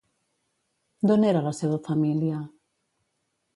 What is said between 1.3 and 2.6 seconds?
era la seva família?